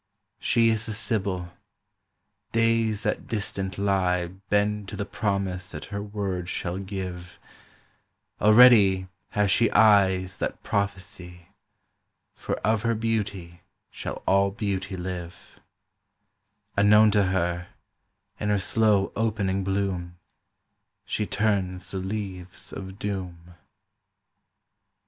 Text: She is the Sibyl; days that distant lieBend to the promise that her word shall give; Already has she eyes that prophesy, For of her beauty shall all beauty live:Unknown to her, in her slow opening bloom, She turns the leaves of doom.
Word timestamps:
She 0.39 0.69
is 0.69 0.87
the 0.87 0.95
Sibyl; 0.95 1.53
days 2.51 3.03
that 3.03 3.27
distant 3.27 3.75
lieBend 3.77 4.87
to 4.87 4.95
the 4.95 5.05
promise 5.05 5.69
that 5.69 5.85
her 5.93 6.01
word 6.01 6.49
shall 6.49 6.79
give; 6.79 7.37
Already 8.41 9.07
has 9.29 9.51
she 9.51 9.69
eyes 9.69 10.39
that 10.39 10.63
prophesy, 10.63 11.49
For 12.33 12.55
of 12.61 12.81
her 12.81 12.95
beauty 12.95 13.61
shall 13.91 14.23
all 14.25 14.49
beauty 14.49 14.97
live:Unknown 14.97 17.11
to 17.11 17.25
her, 17.25 17.67
in 18.39 18.49
her 18.49 18.57
slow 18.57 19.11
opening 19.15 19.63
bloom, 19.63 20.17
She 21.05 21.27
turns 21.27 21.91
the 21.91 21.99
leaves 21.99 22.73
of 22.73 22.97
doom. 22.97 23.53